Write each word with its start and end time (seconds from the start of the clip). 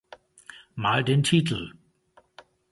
Mal 0.73 1.03
den 1.03 1.21
Titel. 1.21 1.73